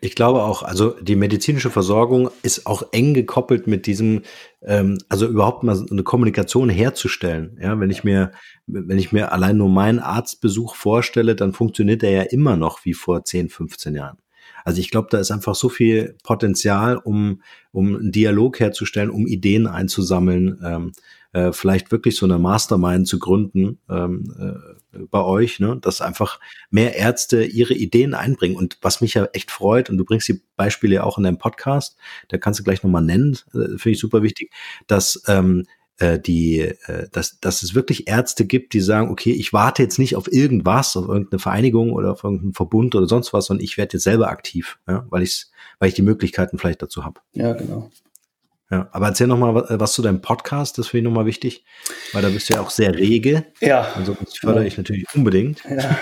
[0.00, 4.22] Ich, glaube auch, also die medizinische Versorgung ist auch eng gekoppelt mit diesem,
[4.62, 7.58] ähm, also überhaupt mal eine Kommunikation herzustellen.
[7.60, 8.32] Ja, wenn ich mir,
[8.66, 12.94] wenn ich mir allein nur meinen Arztbesuch vorstelle, dann funktioniert er ja immer noch wie
[12.94, 14.18] vor 10, 15 Jahren.
[14.64, 17.42] Also ich glaube, da ist einfach so viel Potenzial, um,
[17.72, 20.92] um einen Dialog herzustellen, um Ideen einzusammeln, ähm,
[21.32, 24.67] äh, vielleicht wirklich so eine Mastermind zu gründen ähm, äh,
[25.10, 25.78] bei euch, ne?
[25.80, 28.56] dass einfach mehr Ärzte ihre Ideen einbringen.
[28.56, 31.38] Und was mich ja echt freut, und du bringst die Beispiele ja auch in deinem
[31.38, 31.96] Podcast,
[32.28, 34.52] da kannst du gleich nochmal nennen, äh, finde ich super wichtig,
[34.86, 35.64] dass ähm,
[35.98, 39.98] äh, die, äh, dass, dass es wirklich Ärzte gibt, die sagen, okay, ich warte jetzt
[39.98, 43.76] nicht auf irgendwas, auf irgendeine Vereinigung oder auf irgendeinen Verbund oder sonst was, sondern ich
[43.76, 45.46] werde jetzt selber aktiv, ja, weil ich
[45.78, 47.20] weil ich die Möglichkeiten vielleicht dazu habe.
[47.32, 47.90] Ja, genau.
[48.70, 51.64] Ja, aber erzähl noch mal was zu deinem Podcast, das finde ich nochmal wichtig,
[52.12, 53.46] weil da bist du ja auch sehr rege.
[53.60, 53.88] Ja.
[53.96, 55.62] Also das fördere ich natürlich unbedingt.
[55.64, 55.96] Ja.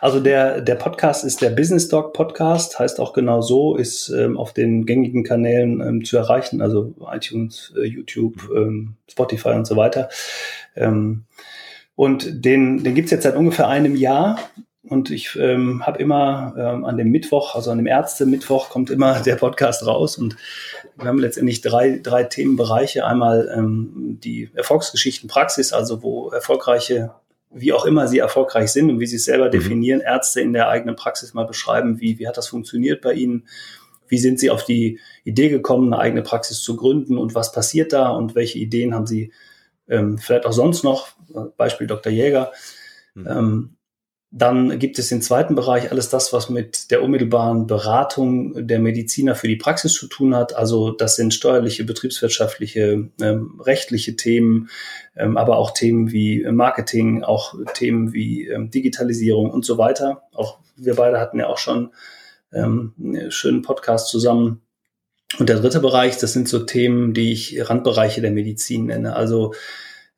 [0.00, 4.38] Also der, der Podcast ist der Business Talk Podcast, heißt auch genau so, ist ähm,
[4.38, 9.76] auf den gängigen Kanälen ähm, zu erreichen, also iTunes, äh, YouTube, ähm, Spotify und so
[9.76, 10.08] weiter.
[10.76, 11.24] Ähm,
[11.96, 14.38] und den, den gibt's jetzt seit ungefähr einem Jahr
[14.82, 19.20] und ich ähm, habe immer ähm, an dem Mittwoch, also an dem Ärzte-Mittwoch, kommt immer
[19.24, 20.16] der Podcast raus.
[20.16, 20.36] Und
[20.96, 23.04] wir haben letztendlich drei, drei Themenbereiche.
[23.04, 27.12] Einmal ähm, die Erfolgsgeschichten Praxis, also wo erfolgreiche,
[27.50, 29.52] wie auch immer sie erfolgreich sind und wie sie es selber mhm.
[29.52, 33.46] definieren, Ärzte in der eigenen Praxis mal beschreiben, wie, wie hat das funktioniert bei ihnen,
[34.08, 37.92] wie sind sie auf die Idee gekommen, eine eigene Praxis zu gründen und was passiert
[37.92, 39.30] da und welche Ideen haben sie
[39.88, 41.08] ähm, vielleicht auch sonst noch,
[41.56, 42.10] Beispiel Dr.
[42.10, 42.52] Jäger.
[43.14, 43.26] Mhm.
[43.28, 43.76] Ähm,
[44.32, 49.34] dann gibt es den zweiten Bereich alles das, was mit der unmittelbaren Beratung der Mediziner
[49.34, 50.54] für die Praxis zu tun hat.
[50.54, 54.70] Also das sind steuerliche, betriebswirtschaftliche, ähm, rechtliche Themen,
[55.16, 60.22] ähm, aber auch Themen wie Marketing, auch Themen wie ähm, Digitalisierung und so weiter.
[60.32, 61.90] Auch wir beide hatten ja auch schon
[62.52, 64.62] ähm, einen schönen Podcast zusammen.
[65.40, 69.16] Und der dritte Bereich, das sind so Themen, die ich Randbereiche der Medizin nenne.
[69.16, 69.54] Also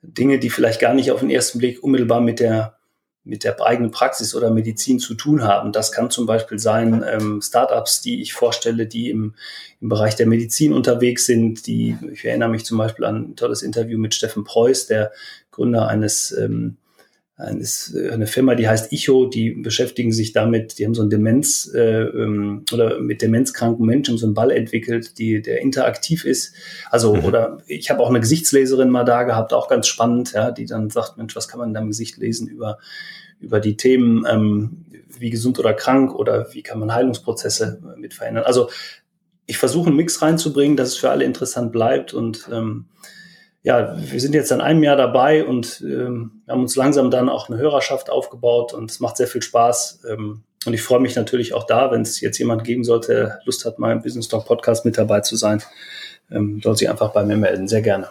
[0.02, 2.76] Dinge, die vielleicht gar nicht auf den ersten Blick unmittelbar mit der
[3.24, 5.72] mit der eigenen Praxis oder Medizin zu tun haben.
[5.72, 9.34] Das kann zum Beispiel sein ähm, Startups, die ich vorstelle, die im,
[9.80, 11.66] im Bereich der Medizin unterwegs sind.
[11.66, 15.12] Die, ich erinnere mich zum Beispiel an ein tolles Interview mit Steffen Preuß, der
[15.52, 16.81] Gründer eines ähm, äh,
[17.36, 22.02] eine Firma, die heißt Icho, die beschäftigen sich damit, die haben so ein Demenz äh,
[22.02, 26.54] ähm, oder mit demenzkranken Menschen so einen Ball entwickelt, die der interaktiv ist.
[26.90, 27.24] Also mhm.
[27.24, 30.90] oder ich habe auch eine Gesichtsleserin mal da gehabt, auch ganz spannend, ja, die dann
[30.90, 32.78] sagt, Mensch, was kann man in deinem Gesicht lesen über
[33.40, 34.84] über die Themen ähm,
[35.18, 38.44] wie gesund oder krank oder wie kann man Heilungsprozesse mit verändern.
[38.44, 38.70] Also
[39.46, 42.86] ich versuche einen Mix reinzubringen, dass es für alle interessant bleibt und ähm,
[43.62, 47.48] ja, wir sind jetzt in einem Jahr dabei und ähm, haben uns langsam dann auch
[47.48, 50.02] eine Hörerschaft aufgebaut und es macht sehr viel Spaß.
[50.10, 53.38] Ähm, und ich freue mich natürlich auch da, wenn es jetzt jemand geben sollte, der
[53.44, 55.62] Lust hat, mal im Business Talk Podcast mit dabei zu sein,
[56.30, 57.68] ähm, soll sich einfach bei mir melden.
[57.68, 58.08] Sehr gerne.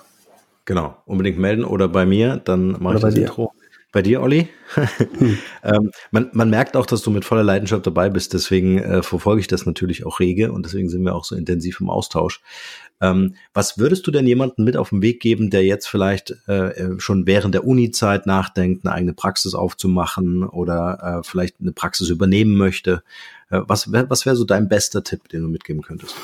[0.65, 3.21] Genau, unbedingt melden oder bei mir, dann mache ich das dir.
[3.21, 3.51] Intro.
[3.93, 4.47] Bei dir, Olli?
[5.17, 5.37] Hm.
[5.63, 9.41] ähm, man, man merkt auch, dass du mit voller Leidenschaft dabei bist, deswegen äh, verfolge
[9.41, 12.41] ich das natürlich auch rege und deswegen sind wir auch so intensiv im Austausch.
[13.01, 16.69] Ähm, was würdest du denn jemandem mit auf den Weg geben, der jetzt vielleicht äh,
[16.69, 22.09] äh, schon während der Uni-Zeit nachdenkt, eine eigene Praxis aufzumachen oder äh, vielleicht eine Praxis
[22.09, 23.03] übernehmen möchte?
[23.49, 26.15] Äh, was wäre was wär so dein bester Tipp, den du mitgeben könntest?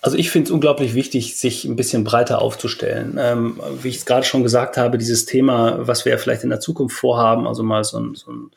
[0.00, 3.18] Also ich finde es unglaublich wichtig, sich ein bisschen breiter aufzustellen.
[3.20, 6.50] Ähm, wie ich es gerade schon gesagt habe, dieses Thema, was wir ja vielleicht in
[6.50, 8.50] der Zukunft vorhaben, also mal so ein, so ein,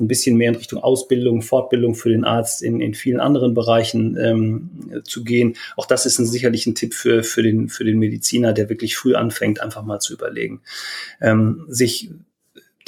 [0.00, 4.16] ein bisschen mehr in Richtung Ausbildung, Fortbildung für den Arzt in, in vielen anderen Bereichen
[4.16, 5.54] ähm, zu gehen.
[5.76, 8.96] Auch das ist ein, sicherlich ein Tipp für, für, den, für den Mediziner, der wirklich
[8.96, 10.62] früh anfängt, einfach mal zu überlegen.
[11.20, 12.10] Ähm, sich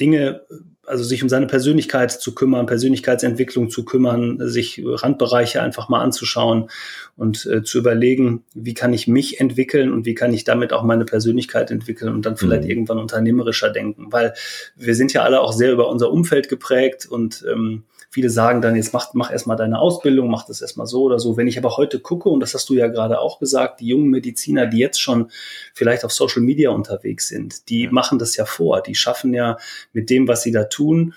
[0.00, 0.42] Dinge
[0.90, 6.68] also sich um seine Persönlichkeit zu kümmern, Persönlichkeitsentwicklung zu kümmern, sich Randbereiche einfach mal anzuschauen
[7.16, 10.82] und äh, zu überlegen, wie kann ich mich entwickeln und wie kann ich damit auch
[10.82, 12.70] meine Persönlichkeit entwickeln und dann vielleicht mhm.
[12.70, 14.34] irgendwann unternehmerischer denken, weil
[14.76, 18.74] wir sind ja alle auch sehr über unser Umfeld geprägt und ähm, Viele sagen dann,
[18.74, 21.36] jetzt mach, mach erstmal deine Ausbildung, mach das erstmal so oder so.
[21.36, 24.10] Wenn ich aber heute gucke, und das hast du ja gerade auch gesagt, die jungen
[24.10, 25.30] Mediziner, die jetzt schon
[25.74, 28.82] vielleicht auf Social Media unterwegs sind, die machen das ja vor.
[28.82, 29.58] Die schaffen ja
[29.92, 31.14] mit dem, was sie da tun,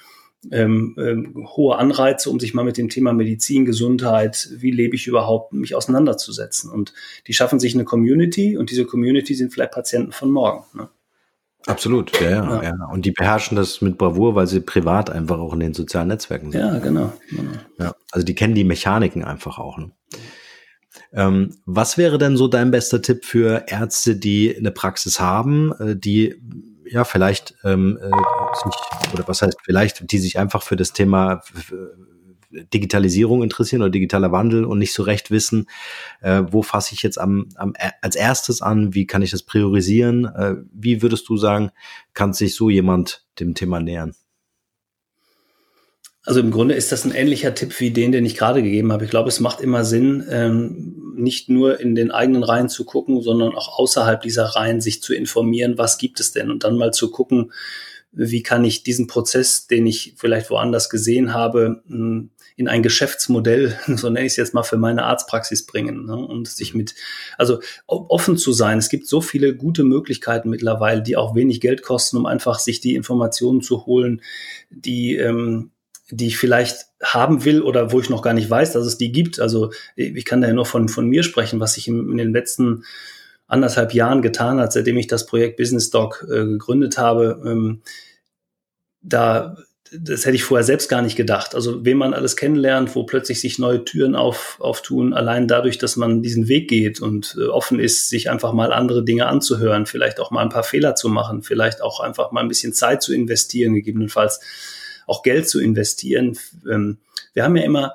[0.51, 5.08] ähm, ähm, hohe Anreize, um sich mal mit dem Thema Medizin, Gesundheit, wie lebe ich
[5.08, 6.69] überhaupt, mich auseinanderzusetzen.
[6.69, 6.93] Und
[7.25, 10.63] die schaffen sich eine Community und diese Community sind vielleicht Patienten von morgen.
[10.77, 10.89] Ne?
[11.65, 12.73] Absolut, ja, ja, ja.
[12.91, 16.52] Und die beherrschen das mit Bravour, weil sie privat einfach auch in den sozialen Netzwerken
[16.52, 16.60] sind.
[16.60, 17.13] Ja, genau.
[17.80, 19.78] Ja, also die kennen die Mechaniken einfach auch.
[19.78, 19.91] Ne?
[21.13, 25.95] Ähm, was wäre denn so dein bester Tipp für Ärzte, die eine Praxis haben, äh,
[25.95, 26.36] die
[26.86, 31.41] ja vielleicht ähm, äh, oder was heißt vielleicht, die sich einfach für das Thema
[32.73, 35.67] Digitalisierung interessieren oder digitaler Wandel und nicht so recht wissen,
[36.21, 40.25] äh, wo fasse ich jetzt am, am, als erstes an, wie kann ich das priorisieren?
[40.25, 41.71] Äh, wie würdest du sagen,
[42.13, 44.13] kann sich so jemand dem Thema nähern?
[46.25, 49.03] Also im Grunde ist das ein ähnlicher Tipp wie den, den ich gerade gegeben habe.
[49.03, 53.21] Ich glaube, es macht immer Sinn, ähm, nicht nur in den eigenen Reihen zu gucken,
[53.21, 56.91] sondern auch außerhalb dieser Reihen sich zu informieren, was gibt es denn und dann mal
[56.91, 57.51] zu gucken,
[58.13, 63.78] wie kann ich diesen Prozess, den ich vielleicht woanders gesehen habe, hm, in ein Geschäftsmodell,
[63.95, 66.15] so nenne ich es jetzt mal, für meine Arztpraxis bringen ne?
[66.15, 66.93] und sich mit,
[67.38, 68.78] also offen zu sein.
[68.78, 72.80] Es gibt so viele gute Möglichkeiten mittlerweile, die auch wenig Geld kosten, um einfach sich
[72.80, 74.21] die Informationen zu holen,
[74.69, 75.71] die ähm,
[76.10, 79.12] die ich vielleicht haben will oder wo ich noch gar nicht weiß, dass es die
[79.12, 79.39] gibt.
[79.39, 82.34] Also ich kann da ja nur von, von mir sprechen, was ich in, in den
[82.34, 82.84] letzten
[83.47, 87.41] anderthalb Jahren getan hat, seitdem ich das Projekt Business Doc äh, gegründet habe.
[87.45, 87.82] Ähm,
[89.01, 89.58] da
[89.95, 91.56] das hätte ich vorher selbst gar nicht gedacht.
[91.56, 95.95] Also, wen man alles kennenlernt, wo plötzlich sich neue Türen auf, auftun, allein dadurch, dass
[95.95, 100.19] man diesen Weg geht und äh, offen ist, sich einfach mal andere Dinge anzuhören, vielleicht
[100.19, 103.13] auch mal ein paar Fehler zu machen, vielleicht auch einfach mal ein bisschen Zeit zu
[103.13, 104.39] investieren, gegebenenfalls
[105.06, 106.38] auch Geld zu investieren.
[106.69, 106.97] Ähm,
[107.34, 107.93] wir haben ja immer,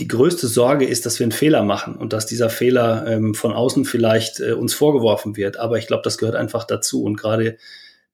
[0.00, 3.52] die größte Sorge ist, dass wir einen Fehler machen und dass dieser Fehler ähm, von
[3.52, 5.58] außen vielleicht äh, uns vorgeworfen wird.
[5.58, 7.04] Aber ich glaube, das gehört einfach dazu.
[7.04, 7.58] Und gerade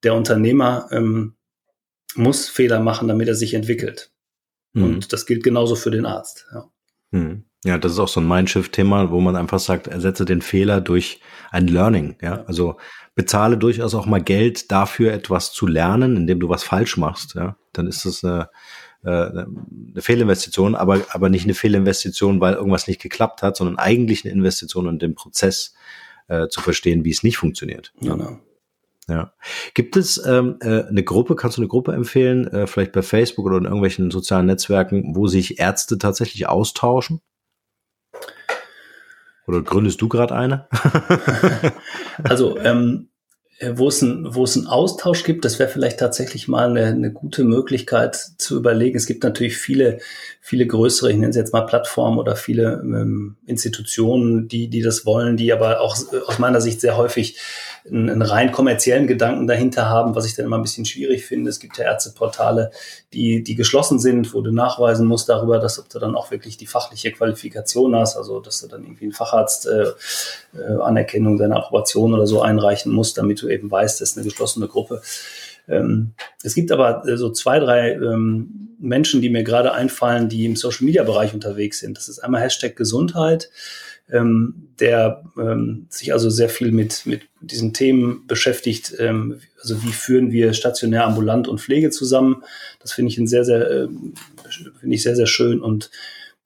[0.03, 1.37] der Unternehmer, ähm,
[2.17, 4.11] muss Fehler machen, damit er sich entwickelt.
[4.73, 4.85] Mhm.
[4.85, 6.47] Und das gilt genauso für den Arzt.
[6.53, 6.65] Ja.
[7.11, 7.45] Mhm.
[7.65, 11.21] Ja, das ist auch so ein Mindshift-Thema, wo man einfach sagt, ersetze den Fehler durch
[11.51, 12.17] ein Learning.
[12.21, 12.77] Ja, also
[13.17, 17.35] bezahle durchaus auch mal Geld dafür, etwas zu lernen, indem du was falsch machst.
[17.35, 18.51] Ja, dann ist das eine,
[19.05, 19.47] äh, eine
[19.99, 24.89] Fehlinvestition, aber, aber nicht eine Fehlinvestition, weil irgendwas nicht geklappt hat, sondern eigentlich eine Investition
[24.89, 25.75] in den Prozess
[26.29, 27.93] äh, zu verstehen, wie es nicht funktioniert.
[28.01, 28.41] Genau.
[29.09, 29.33] Ja.
[29.75, 33.47] Gibt es ähm, äh, eine Gruppe, kannst du eine Gruppe empfehlen, äh, vielleicht bei Facebook
[33.47, 37.21] oder in irgendwelchen sozialen Netzwerken, wo sich Ärzte tatsächlich austauschen?
[39.47, 40.69] Oder gründest du gerade eine?
[42.25, 43.16] also ähm, äh,
[43.75, 47.11] wo es, ein, wo es einen Austausch gibt, das wäre vielleicht tatsächlich mal eine, eine
[47.11, 48.99] gute Möglichkeit zu überlegen.
[48.99, 49.99] Es gibt natürlich viele,
[50.43, 55.07] viele größere, ich nenne es jetzt mal Plattformen oder viele ähm, Institutionen, die, die das
[55.07, 57.39] wollen, die aber auch äh, aus meiner Sicht sehr häufig
[57.91, 61.51] einen, einen rein kommerziellen Gedanken dahinter haben, was ich dann immer ein bisschen schwierig finde.
[61.51, 62.71] Es gibt ja Ärzteportale,
[63.13, 66.57] die, die geschlossen sind, wo du nachweisen musst darüber, dass ob du dann auch wirklich
[66.57, 69.93] die fachliche Qualifikation hast, also dass du dann irgendwie einen Facharzt äh,
[70.55, 74.25] äh, Anerkennung seiner Approbation oder so einreichen musst, damit du eben weißt, das ist eine
[74.25, 75.03] geschlossene Gruppe.
[75.69, 80.45] Ähm, es gibt aber äh, so zwei, drei ähm, Menschen, die mir gerade einfallen, die
[80.45, 81.97] im Social-Media-Bereich unterwegs sind.
[81.97, 83.51] Das ist einmal Hashtag Gesundheit
[84.11, 88.95] ähm, der ähm, sich also sehr viel mit, mit diesen Themen beschäftigt.
[88.99, 92.43] Ähm, also wie führen wir stationär, ambulant und Pflege zusammen?
[92.81, 93.89] Das finde ich ein sehr, sehr, äh,
[94.81, 95.61] finde ich sehr, sehr schön.
[95.61, 95.91] Und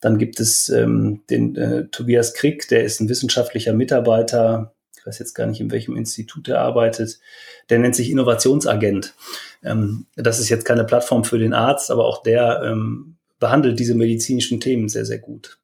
[0.01, 4.73] dann gibt es ähm, den äh, Tobias Krieg, der ist ein wissenschaftlicher Mitarbeiter.
[4.96, 7.20] Ich weiß jetzt gar nicht, in welchem Institut er arbeitet.
[7.68, 9.14] Der nennt sich Innovationsagent.
[9.62, 13.94] Ähm, das ist jetzt keine Plattform für den Arzt, aber auch der ähm, behandelt diese
[13.94, 15.59] medizinischen Themen sehr, sehr gut.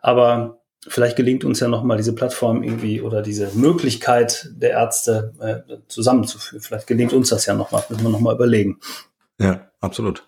[0.00, 5.76] Aber vielleicht gelingt uns ja nochmal diese Plattform irgendwie oder diese Möglichkeit der Ärzte äh,
[5.88, 6.62] zusammenzuführen.
[6.62, 8.78] Vielleicht gelingt uns das ja nochmal, müssen wir nochmal überlegen.
[9.38, 10.26] Ja, absolut.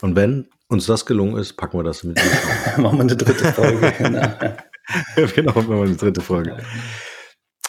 [0.00, 2.18] Und wenn uns das gelungen ist, packen wir das mit.
[2.76, 3.92] Machen wir eine dritte Folge.
[3.98, 5.28] genau.
[5.34, 6.56] genau, machen wir die dritte Folge.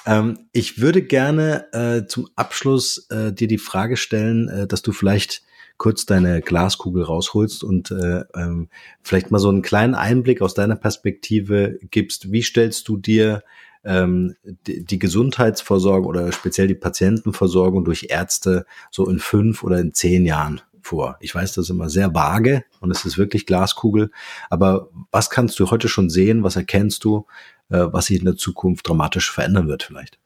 [0.05, 4.91] Ähm, ich würde gerne äh, zum Abschluss äh, dir die Frage stellen, äh, dass du
[4.91, 5.43] vielleicht
[5.81, 8.69] kurz deine Glaskugel rausholst und äh, ähm,
[9.01, 12.31] vielleicht mal so einen kleinen Einblick aus deiner Perspektive gibst.
[12.31, 13.41] Wie stellst du dir
[13.83, 14.35] ähm,
[14.67, 20.23] die, die Gesundheitsversorgung oder speziell die Patientenversorgung durch Ärzte so in fünf oder in zehn
[20.23, 21.17] Jahren vor?
[21.19, 24.11] Ich weiß, das ist immer sehr vage und es ist wirklich Glaskugel.
[24.51, 26.43] Aber was kannst du heute schon sehen?
[26.43, 27.25] Was erkennst du,
[27.69, 30.19] äh, was sich in der Zukunft dramatisch verändern wird vielleicht?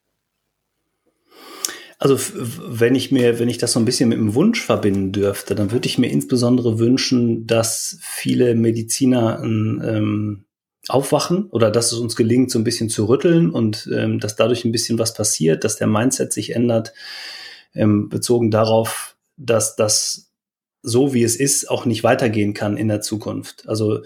[1.98, 5.56] Also wenn ich mir, wenn ich das so ein bisschen mit dem Wunsch verbinden dürfte,
[5.56, 10.46] dann würde ich mir insbesondere wünschen, dass viele Mediziner ähm,
[10.88, 14.66] aufwachen oder dass es uns gelingt, so ein bisschen zu rütteln und ähm, dass dadurch
[14.66, 16.94] ein bisschen was passiert, dass der Mindset sich ändert,
[17.74, 20.32] ähm, bezogen darauf, dass das
[20.82, 23.68] so wie es ist auch nicht weitergehen kann in der Zukunft.
[23.68, 24.04] Also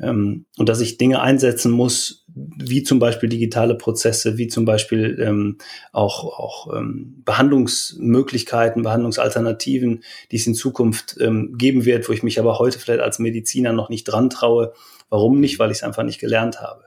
[0.00, 2.19] ähm, und dass ich Dinge einsetzen muss,
[2.56, 5.58] wie zum Beispiel digitale Prozesse, wie zum Beispiel ähm,
[5.92, 12.38] auch, auch ähm, Behandlungsmöglichkeiten, Behandlungsalternativen, die es in Zukunft ähm, geben wird, wo ich mich
[12.38, 14.72] aber heute vielleicht als Mediziner noch nicht dran traue.
[15.08, 15.58] Warum nicht?
[15.58, 16.84] Weil ich es einfach nicht gelernt habe.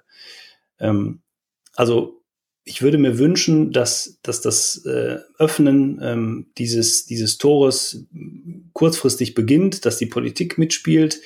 [0.79, 1.21] Ähm,
[1.75, 2.23] also
[2.65, 8.05] ich würde mir wünschen, dass, dass das äh, Öffnen ähm, dieses, dieses Tores
[8.71, 11.19] kurzfristig beginnt, dass die Politik mitspielt,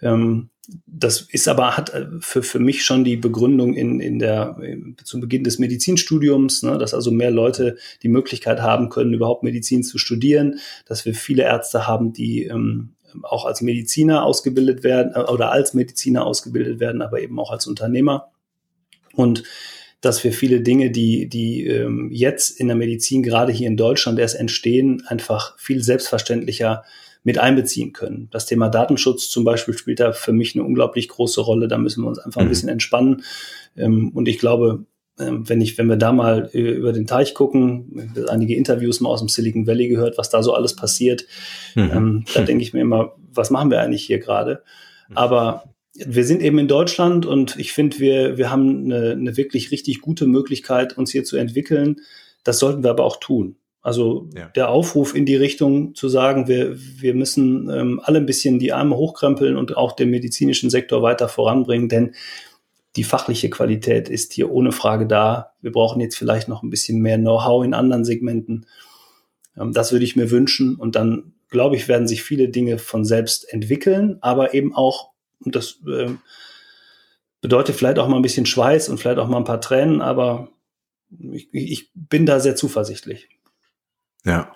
[0.00, 0.50] ähm,
[0.86, 4.56] das ist aber, hat äh, für, für mich schon die Begründung in, in der,
[5.04, 9.82] zum Beginn des Medizinstudiums, ne, dass also mehr Leute die Möglichkeit haben können, überhaupt Medizin
[9.82, 12.90] zu studieren, dass wir viele Ärzte haben, die ähm,
[13.22, 17.66] auch als Mediziner ausgebildet werden äh, oder als Mediziner ausgebildet werden, aber eben auch als
[17.66, 18.30] Unternehmer.
[19.14, 19.44] Und
[20.00, 24.18] dass wir viele Dinge, die, die ähm, jetzt in der Medizin, gerade hier in Deutschland
[24.18, 26.84] erst entstehen, einfach viel selbstverständlicher
[27.28, 28.28] mit einbeziehen können.
[28.30, 31.68] Das Thema Datenschutz zum Beispiel spielt da für mich eine unglaublich große Rolle.
[31.68, 32.50] Da müssen wir uns einfach ein mhm.
[32.50, 33.22] bisschen entspannen.
[33.76, 34.86] Ähm, und ich glaube,
[35.20, 39.20] ähm, wenn ich, wenn wir da mal über den Teich gucken, einige Interviews mal aus
[39.20, 41.26] dem Silicon Valley gehört, was da so alles passiert,
[41.74, 41.90] mhm.
[41.92, 44.62] Ähm, da denke ich mir immer, was machen wir eigentlich hier gerade?
[45.14, 49.70] Aber wir sind eben in Deutschland und ich finde, wir, wir haben eine, eine wirklich
[49.70, 51.96] richtig gute Möglichkeit, uns hier zu entwickeln.
[52.42, 53.56] Das sollten wir aber auch tun.
[53.88, 54.48] Also ja.
[54.48, 58.74] der Aufruf in die Richtung zu sagen, wir, wir müssen ähm, alle ein bisschen die
[58.74, 62.14] Arme hochkrempeln und auch den medizinischen Sektor weiter voranbringen, denn
[62.96, 65.52] die fachliche Qualität ist hier ohne Frage da.
[65.62, 68.66] Wir brauchen jetzt vielleicht noch ein bisschen mehr Know-how in anderen Segmenten.
[69.56, 73.06] Ähm, das würde ich mir wünschen und dann, glaube ich, werden sich viele Dinge von
[73.06, 76.10] selbst entwickeln, aber eben auch, und das äh,
[77.40, 80.50] bedeutet vielleicht auch mal ein bisschen Schweiß und vielleicht auch mal ein paar Tränen, aber
[81.32, 83.30] ich, ich bin da sehr zuversichtlich.
[84.28, 84.52] Ja.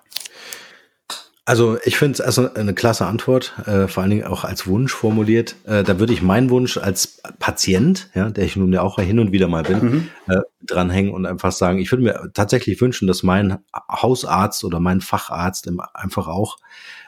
[1.45, 4.93] Also ich finde es also eine klasse Antwort, äh, vor allen Dingen auch als Wunsch
[4.93, 5.57] formuliert.
[5.65, 9.19] Äh, da würde ich meinen Wunsch als Patient, ja, der ich nun ja auch hin
[9.19, 10.09] und wieder mal bin, mhm.
[10.29, 13.59] äh, dranhängen und einfach sagen, ich würde mir tatsächlich wünschen, dass mein
[13.91, 16.59] Hausarzt oder mein Facharzt einfach auch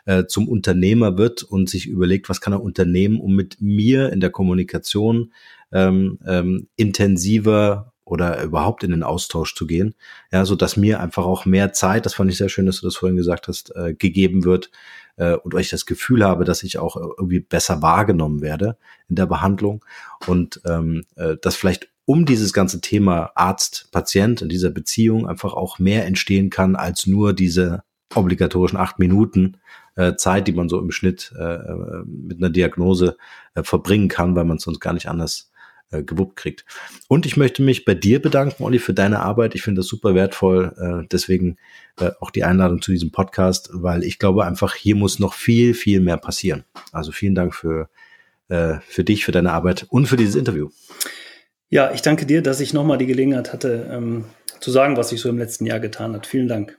[0.05, 4.19] äh, zum Unternehmer wird und sich überlegt, was kann er unternehmen, um mit mir in
[4.19, 5.33] der Kommunikation
[5.71, 9.95] ähm, ähm, intensiver oder überhaupt in den Austausch zu gehen.
[10.31, 12.87] Ja, so dass mir einfach auch mehr Zeit, das fand ich sehr schön, dass du
[12.87, 14.71] das vorhin gesagt hast, äh, gegeben wird
[15.17, 18.77] äh, und ich das Gefühl habe, dass ich auch irgendwie besser wahrgenommen werde
[19.09, 19.85] in der Behandlung
[20.27, 25.79] und ähm, äh, dass vielleicht um dieses ganze Thema Arzt-Patient in dieser Beziehung einfach auch
[25.79, 27.83] mehr entstehen kann als nur diese
[28.15, 29.57] obligatorischen acht Minuten
[29.97, 33.17] äh, Zeit, die man so im Schnitt äh, äh mit einer Diagnose
[33.55, 35.51] äh, verbringen kann, weil man es sonst gar nicht anders
[35.95, 36.65] äh, gewuppt kriegt.
[37.09, 39.55] Und ich möchte mich bei dir bedanken, Olli, für deine Arbeit.
[39.55, 40.75] Ich finde das super wertvoll.
[40.79, 41.57] Äh, deswegen
[41.99, 45.75] äh, auch die Einladung zu diesem Podcast, weil ich glaube einfach, hier muss noch viel,
[45.75, 46.65] viel mehr passieren.
[46.93, 47.89] Also vielen Dank für,
[48.49, 50.71] äh, für dich, für deine Arbeit und für dieses Interview.
[51.71, 54.25] Ja, ich danke dir, dass ich nochmal die Gelegenheit hatte, ähm,
[54.61, 56.27] zu sagen, was sich so im letzten Jahr getan hat.
[56.27, 56.79] Vielen Dank.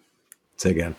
[0.56, 0.96] Sehr gern.